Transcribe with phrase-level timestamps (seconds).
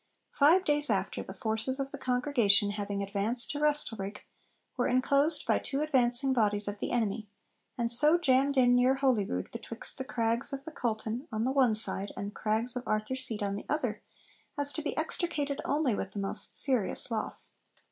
[0.31, 4.21] Five days after, the forces of the Congregation having advanced to Restalrig,
[4.75, 7.29] were enclosed by two advancing bodies of the enemy,
[7.77, 11.75] and so jammed in near Holyrood, between the crags of the Calton on the one
[11.75, 14.01] side and the crags of Arthur Seat on the other,
[14.57, 17.53] as to be extricated only with most serious loss.